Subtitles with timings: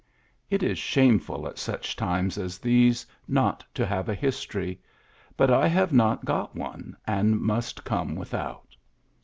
[0.49, 4.81] It is shameful at such times as these not to have a history;
[5.37, 8.75] but I have not got one, and must come without.''